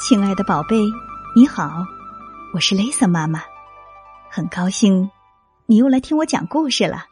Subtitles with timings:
[0.00, 0.90] 亲爱的宝贝，
[1.36, 1.84] 你好，
[2.54, 3.42] 我是 Lisa 妈妈，
[4.30, 5.10] 很高兴
[5.66, 7.04] 你又来听我讲故事了。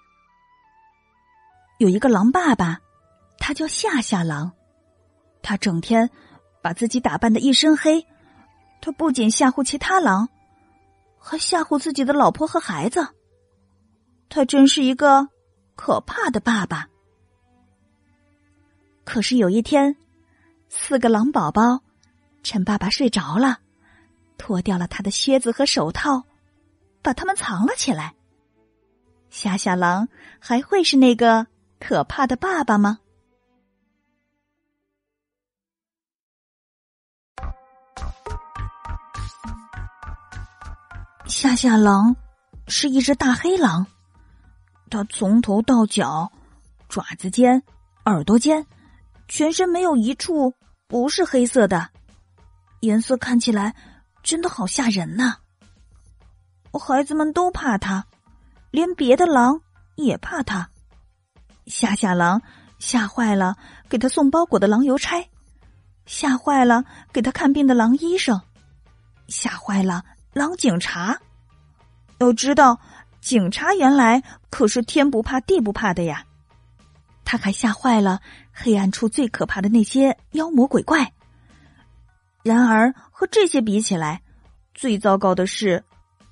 [1.77, 2.81] 有一个狼爸爸，
[3.39, 4.53] 他叫夏夏狼，
[5.43, 6.09] 他整天
[6.63, 8.07] 把自己打扮的一身黑，
[8.81, 10.31] 他不仅吓唬其他狼，
[11.19, 13.07] 还吓唬自己的老婆和孩子。
[14.31, 15.29] 他真是一个
[15.77, 16.89] 可怕的爸爸。
[19.05, 19.95] 可是有一天，
[20.71, 21.83] 四个狼宝宝。
[22.49, 23.59] 趁爸爸睡着了，
[24.39, 26.25] 脱掉了他的靴子和手套，
[27.03, 28.15] 把他们藏了起来。
[29.29, 30.09] 夏夏狼
[30.41, 31.47] 还会是那个
[31.79, 33.01] 可怕的爸爸吗？
[41.27, 42.17] 夏夏狼
[42.67, 43.87] 是一只大黑狼，
[44.89, 46.33] 它从头到脚，
[46.89, 47.63] 爪子尖、
[48.07, 48.67] 耳朵尖，
[49.29, 50.55] 全身没有一处
[50.87, 51.91] 不是黑色的。
[52.81, 53.75] 颜色看起来
[54.23, 55.37] 真的好吓人呐！
[56.73, 58.07] 孩子们都怕他，
[58.71, 59.61] 连别的狼
[59.97, 60.69] 也怕他。
[61.67, 62.41] 吓吓狼
[62.79, 63.57] 吓坏了
[63.89, 65.29] 给他送包裹的狼邮差，
[66.07, 68.41] 吓坏了给他看病的狼医生，
[69.27, 71.19] 吓坏了狼警察。
[72.19, 72.81] 要知道，
[73.21, 76.25] 警察原来可是天不怕地不怕的呀！
[77.25, 78.21] 他还吓坏了
[78.53, 81.13] 黑暗处最可怕的那些妖魔鬼怪。
[82.49, 84.23] 然而，和这些比起来，
[84.73, 85.85] 最糟糕的是，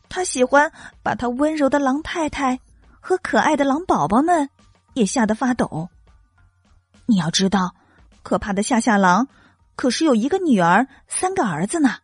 [0.08, 2.58] 他喜欢把他温柔的狼太太
[3.00, 4.48] 和可爱的狼宝宝们
[4.94, 5.90] 也吓得发抖。
[7.04, 7.74] 你要知道，
[8.22, 9.28] 可怕的夏夏狼
[9.74, 11.96] 可是有一个女儿、三个儿子呢。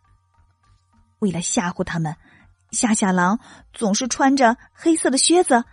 [1.21, 2.15] 为了吓唬他们，
[2.71, 3.39] 夏夏狼
[3.73, 5.65] 总是穿着黑色的靴子，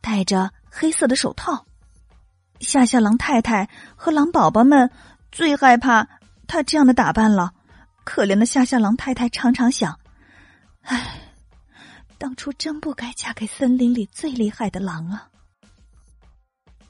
[0.00, 1.64] 戴着黑色的手套。
[2.58, 4.90] 夏夏狼太太和狼宝宝们
[5.30, 6.08] 最害怕
[6.48, 7.53] 他这样的打扮了。
[8.04, 9.98] 可怜的夏夏狼太太常常想
[10.82, 11.20] ：“唉，
[12.18, 15.28] 当初真不该嫁给森林里最厉害的狼啊！”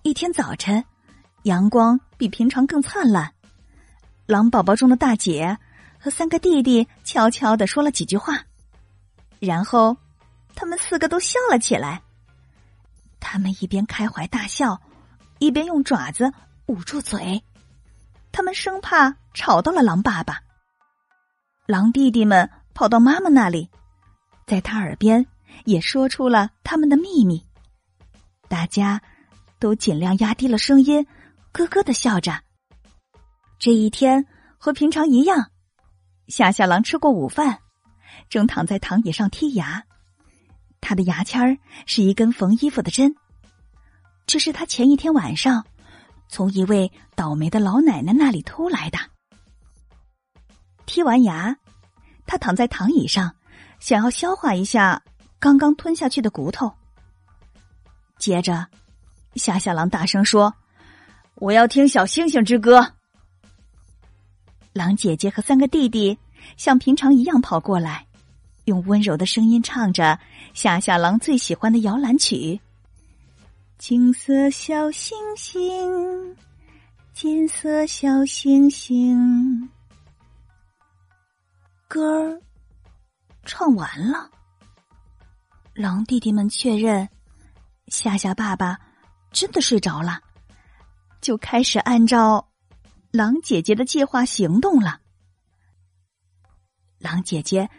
[0.02, 0.84] 一天早晨，
[1.44, 3.32] 阳光比平常更灿烂。
[4.26, 5.56] 狼宝宝中的大姐
[5.98, 8.44] 和三个弟弟悄悄的说了几句话，
[9.38, 9.96] 然后
[10.54, 12.02] 他们四个都笑了起来。
[13.20, 14.78] 他们一边开怀大笑，
[15.38, 16.30] 一边用爪子
[16.66, 17.42] 捂住嘴，
[18.30, 20.43] 他们生怕吵到了狼爸爸。
[21.66, 23.70] 狼弟弟们跑到妈妈那里，
[24.46, 25.26] 在他耳边
[25.64, 27.42] 也说出了他们的秘密。
[28.48, 29.00] 大家
[29.58, 31.06] 都尽量压低了声音，
[31.52, 32.38] 咯咯的笑着。
[33.58, 34.26] 这一天
[34.58, 35.50] 和平常一样，
[36.28, 37.60] 夏夏狼吃过午饭，
[38.28, 39.84] 正躺在躺椅上剔牙。
[40.82, 43.16] 他的牙签儿是一根缝衣服的针，
[44.26, 45.64] 这是他前一天晚上
[46.28, 48.98] 从一位倒霉的老奶奶那里偷来的。
[50.86, 51.56] 剔完牙，
[52.26, 53.34] 他躺在躺椅上，
[53.80, 55.02] 想要消化一下
[55.38, 56.72] 刚刚吞下去的骨头。
[58.18, 58.66] 接着，
[59.34, 60.54] 夏夏狼大声说
[61.36, 62.80] ：“我要听《小星星之歌》。”
[64.72, 66.18] 狼姐姐和三个弟弟
[66.56, 68.06] 像平常一样跑过来，
[68.64, 70.18] 用温柔的声音唱着
[70.52, 72.60] 夏夏狼最喜欢的摇篮曲
[73.78, 76.36] ：“金色小星星，
[77.12, 79.68] 金色小星星。”
[81.94, 82.42] 歌儿
[83.44, 84.28] 唱完了，
[85.74, 87.08] 狼弟弟们确认
[87.86, 88.76] 夏夏爸爸
[89.30, 90.20] 真的睡着了，
[91.20, 92.48] 就开始按照
[93.12, 94.98] 狼姐姐的计划行动了。
[96.98, 97.70] 狼姐姐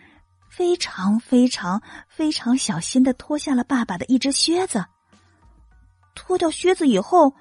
[0.50, 4.86] 非常非常非常小心的脱下了爸爸的一只靴子。
[6.14, 7.36] 脱掉靴子以后，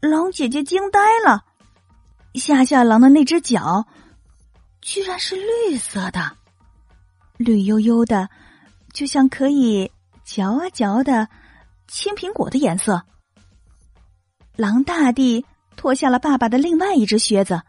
[0.00, 1.44] 狼姐姐惊呆了，
[2.32, 3.86] 夏夏狼的那只脚。
[4.82, 6.36] 居然是绿色的，
[7.36, 8.28] 绿油油的，
[8.92, 9.90] 就像可以
[10.24, 11.28] 嚼啊嚼的
[11.86, 13.00] 青苹果的颜色。
[14.56, 17.62] 狼大帝脱下了爸爸的另外一只靴子，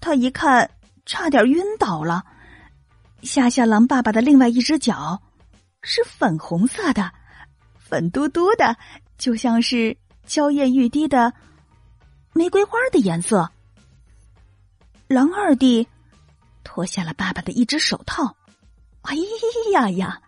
[0.00, 0.70] 他一看
[1.04, 2.24] 差点晕倒了。
[3.22, 5.20] 夏夏狼爸爸的另外一只脚
[5.82, 7.12] 是粉红色的，
[7.78, 8.74] 粉嘟嘟的，
[9.18, 9.94] 就像是
[10.24, 11.34] 娇艳欲滴的
[12.32, 13.50] 玫瑰花的颜色。
[15.06, 15.86] 狼二弟。
[16.72, 18.36] 脱下了爸爸的一只手套，
[19.02, 19.16] 哎
[19.72, 20.22] 呀呀！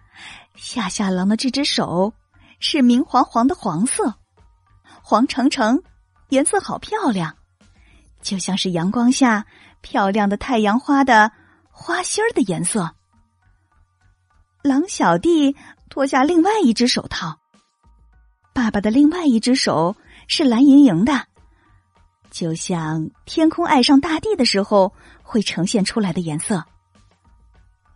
[0.56, 2.12] 夏夏狼的这只手
[2.58, 4.12] 是明黄黄的黄色，
[5.04, 5.80] 黄澄澄，
[6.30, 7.36] 颜色好漂亮，
[8.22, 9.46] 就像是阳光下
[9.82, 11.30] 漂亮的太阳花的
[11.70, 12.92] 花心儿的颜色。
[14.62, 15.54] 狼小弟
[15.88, 17.38] 脱下另外一只手套，
[18.52, 19.94] 爸爸的另外一只手
[20.26, 21.24] 是蓝莹莹的，
[22.32, 24.92] 就像天空爱上大地的时候
[25.22, 26.64] 会呈现出来的颜色。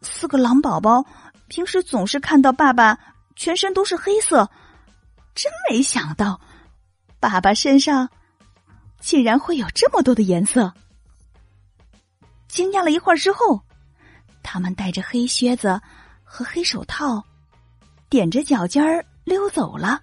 [0.02, 1.04] 四个狼宝宝
[1.48, 2.98] 平时总是看到爸爸
[3.34, 4.48] 全身都是黑色，
[5.34, 6.38] 真没想到
[7.18, 8.08] 爸爸身上
[9.00, 10.72] 竟然会有这么多的颜色。
[12.46, 13.60] 惊讶了一会儿之后，
[14.42, 15.80] 他们带着黑靴子
[16.22, 17.24] 和黑手套，
[18.10, 20.00] 踮着脚尖儿溜走了，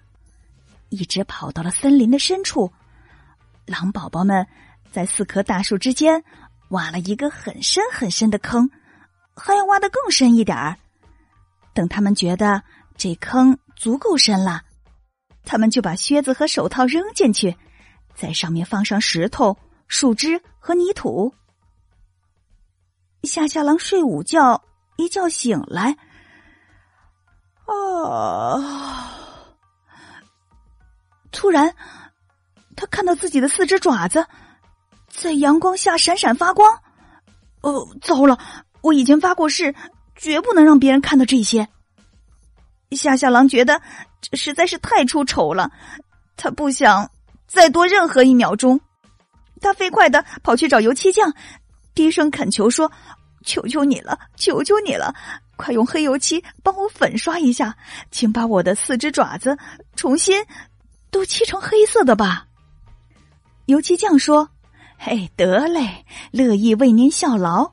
[0.88, 2.70] 一直跑到了森林的深处。
[3.66, 4.46] 狼宝宝们
[4.92, 6.22] 在四棵大树之间
[6.68, 8.70] 挖了一个很深很深的坑，
[9.34, 10.76] 还要挖的更深一点儿。
[11.72, 12.62] 等他们觉得
[12.96, 14.62] 这坑足够深了，
[15.44, 17.56] 他们就把靴子和手套扔进去，
[18.14, 19.56] 在上面放上石头、
[19.88, 21.34] 树枝和泥土。
[23.22, 24.62] 夏夏狼睡午觉，
[24.96, 25.96] 一觉醒来，
[27.64, 29.10] 啊！
[31.32, 31.74] 突然。
[32.76, 34.26] 他看到自己的四只爪子
[35.08, 36.78] 在阳光下闪闪发光。
[37.62, 38.38] 哦，糟了！
[38.82, 39.74] 我已经发过誓，
[40.14, 41.66] 绝不能让别人看到这些。
[42.90, 43.80] 夏夏狼觉得
[44.20, 45.70] 这实在是太出丑了，
[46.36, 47.10] 他不想
[47.46, 48.78] 再多任何一秒钟。
[49.60, 51.32] 他飞快的跑去找油漆匠，
[51.94, 52.92] 低声恳求说
[53.46, 55.14] ：“求求你了，求求你了，
[55.56, 57.74] 快用黑油漆帮我粉刷一下，
[58.10, 59.56] 请把我的四只爪子
[59.96, 60.44] 重新
[61.10, 62.46] 都漆成黑色的吧。”
[63.66, 64.48] 油漆匠说
[64.98, 67.72] ：“嘿，得嘞，乐意为您效劳。”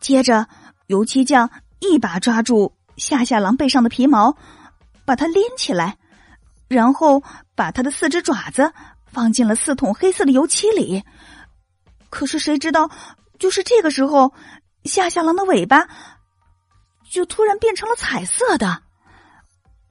[0.00, 0.46] 接着，
[0.88, 1.48] 油漆匠
[1.80, 4.36] 一把抓住夏夏狼背上的皮毛，
[5.06, 5.96] 把它拎起来，
[6.68, 7.22] 然后
[7.54, 8.72] 把他的四只爪子
[9.06, 11.02] 放进了四桶黑色的油漆里。
[12.10, 12.90] 可是，谁知道，
[13.38, 14.34] 就是这个时候，
[14.84, 15.88] 夏夏狼的尾巴
[17.10, 18.82] 就突然变成了彩色的。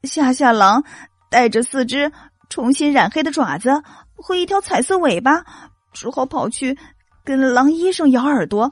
[0.03, 0.83] 夏夏狼
[1.29, 2.11] 带着四只
[2.49, 3.83] 重新染黑的爪子。
[4.23, 5.43] 和一条彩色尾巴，
[5.91, 6.77] 只好跑去
[7.25, 8.71] 跟狼医生咬耳朵。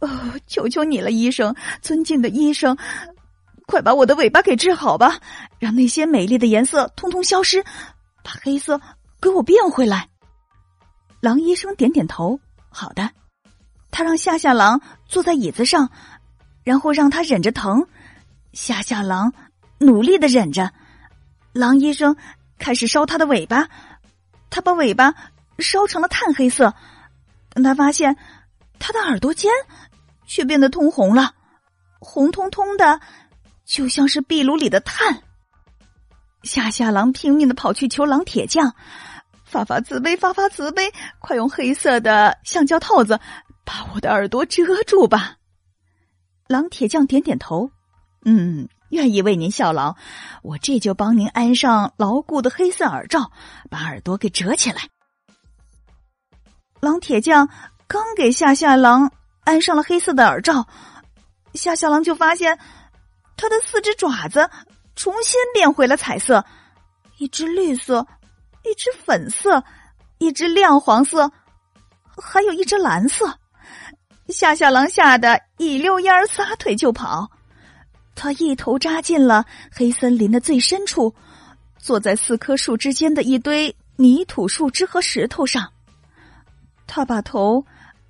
[0.00, 0.08] 哦，
[0.46, 2.76] 求求你了，医生，尊敬的医生，
[3.66, 5.18] 快把我的尾巴给治好吧，
[5.58, 7.64] 让那些美丽的颜色通通消失，
[8.22, 8.78] 把黑色
[9.22, 10.06] 给我变回来。
[11.20, 12.38] 狼医生点点头，
[12.68, 13.10] 好的。
[13.90, 15.90] 他让夏夏狼坐在椅子上，
[16.62, 17.86] 然后让他忍着疼。
[18.52, 19.32] 夏夏狼
[19.78, 20.70] 努力的忍着，
[21.54, 22.14] 狼医生
[22.58, 23.66] 开始烧他的尾巴。
[24.50, 25.14] 他把尾巴
[25.58, 26.74] 烧成了炭黑色，
[27.50, 28.16] 等他发现
[28.78, 29.50] 他的耳朵尖
[30.26, 31.34] 却变得通红了，
[32.00, 33.00] 红彤彤的，
[33.64, 35.22] 就像是壁炉里的炭。
[36.42, 38.74] 夏夏狼拼命的跑去求狼铁匠，
[39.44, 43.20] 发发慈悲，发发慈悲，快用黑色的橡胶套子
[43.64, 45.36] 把我的耳朵遮住吧。
[46.48, 47.70] 狼铁匠点点头，
[48.24, 48.68] 嗯。
[48.90, 49.96] 愿意为您效劳，
[50.42, 53.32] 我这就帮您安上牢固的黑色耳罩，
[53.70, 54.82] 把耳朵给折起来。
[56.80, 57.48] 狼铁匠
[57.86, 59.10] 刚给夏夏狼
[59.44, 60.66] 安上了黑色的耳罩，
[61.54, 62.58] 夏夏狼就发现
[63.36, 64.50] 他的四只爪子
[64.96, 66.44] 重新变回了彩色，
[67.18, 68.06] 一只绿色，
[68.64, 69.62] 一只粉色，
[70.18, 71.30] 一只亮黄色，
[72.16, 73.38] 还有一只蓝色。
[74.28, 77.30] 夏夏狼吓得一溜烟撒腿就跑。
[78.22, 81.14] 他一头扎进了黑森林的最深处，
[81.78, 85.72] 坐在四棵树之间的一堆泥土、树枝和石头上。
[86.86, 87.64] 他把头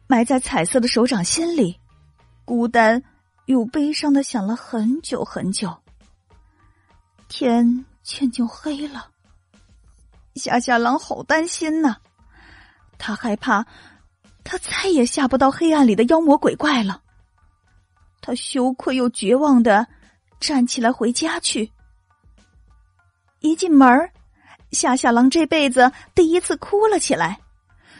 [0.08, 1.78] 埋在彩色的手掌心里，
[2.44, 3.00] 孤单
[3.44, 5.72] 又悲伤的想了很久很久。
[7.28, 9.06] 天渐渐黑了，
[10.34, 11.98] 夏夏狼好担心呐，
[12.98, 13.64] 他害怕
[14.42, 17.00] 他再也吓不到黑暗里的妖魔鬼怪了。
[18.20, 19.86] 他羞愧又绝望的。
[20.40, 21.70] 站起来回家去。
[23.40, 24.10] 一进门，
[24.72, 27.38] 夏夏狼这辈子第一次哭了起来。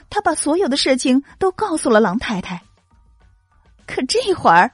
[0.08, 2.60] 他把所有的事情都告诉了狼太太。
[3.86, 4.72] 可这会儿，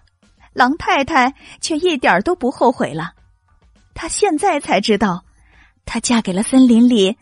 [0.54, 3.12] 狼太太却一点都不后悔了。
[3.94, 5.24] 她现在才知道，
[5.84, 7.18] 她嫁给了森林里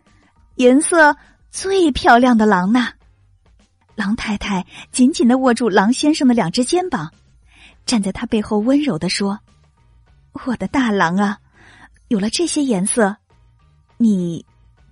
[0.56, 1.16] 颜色
[1.50, 2.90] 最漂亮的狼呢。
[3.96, 7.12] 狼太太紧紧的握住狼先生的两只肩膀，
[7.86, 9.38] 站在他背后温柔的说。
[10.47, 11.38] 我的大狼啊，
[12.09, 13.17] 有了这些颜色，
[13.97, 14.45] 你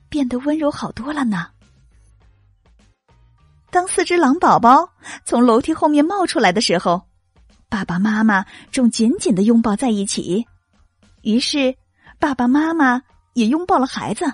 [0.09, 1.49] 变得温柔好多了呢。
[3.71, 4.89] 当四只狼宝宝
[5.25, 7.03] 从楼梯后面冒出来的时候，
[7.69, 10.47] 爸爸妈妈正紧紧的拥抱在一起。
[11.23, 11.75] 于是，
[12.19, 14.25] 爸爸妈妈也拥抱了孩子。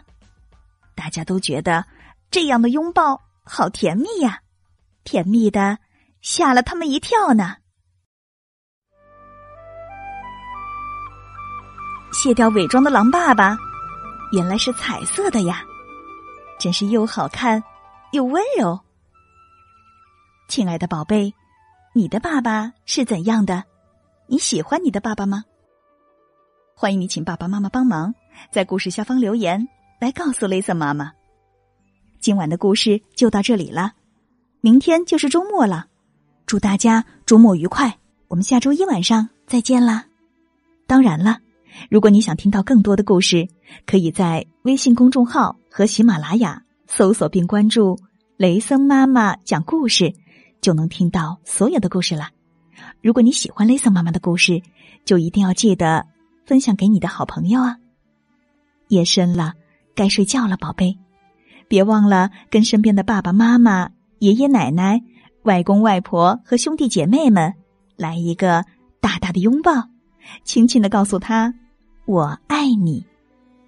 [0.94, 1.84] 大家都觉得
[2.30, 4.40] 这样的拥抱好甜蜜呀，
[5.04, 5.78] 甜蜜的
[6.20, 7.56] 吓了他们一跳呢。
[12.12, 13.56] 卸掉伪装的狼爸爸，
[14.32, 15.62] 原来是彩色的呀！
[16.58, 17.62] 真是又好看
[18.12, 18.78] 又温柔。
[20.48, 21.32] 亲爱的宝贝，
[21.92, 23.62] 你的爸爸是怎样的？
[24.26, 25.44] 你喜欢你的爸爸吗？
[26.74, 28.14] 欢迎你请爸爸妈妈帮忙，
[28.50, 29.68] 在故事下方留言
[30.00, 31.12] 来告诉雷森妈妈。
[32.20, 33.92] 今晚的故事就到这里了，
[34.60, 35.86] 明天就是周末了，
[36.46, 37.98] 祝大家周末愉快！
[38.28, 40.04] 我们下周一晚上再见啦！
[40.86, 41.38] 当然了，
[41.90, 43.48] 如果你想听到更多的故事，
[43.86, 47.98] 可以在微信公众号和喜马拉雅搜索并关注
[48.36, 50.14] “雷森妈妈讲故事”。
[50.60, 52.30] 就能听到所有的故事了。
[53.00, 54.60] 如果你喜欢雷森妈妈的故事，
[55.04, 56.04] 就一定要记得
[56.46, 57.76] 分享给你的好朋友啊！
[58.88, 59.52] 夜深了，
[59.94, 60.98] 该睡觉了，宝贝，
[61.68, 65.00] 别忘了跟身边的爸爸妈妈、爷爷奶奶、
[65.44, 67.54] 外公外婆和兄弟姐妹们
[67.96, 68.64] 来一个
[69.00, 69.88] 大大的拥抱，
[70.42, 71.54] 轻轻的告诉他
[72.08, 73.04] ：“我爱你。”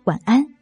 [0.04, 0.59] 晚安。